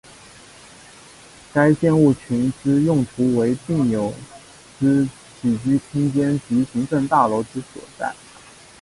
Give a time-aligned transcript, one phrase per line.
[1.53, 4.11] 该建物群之用途为病友
[4.79, 5.07] 之
[5.39, 8.11] 起居空间及行政大楼之所在。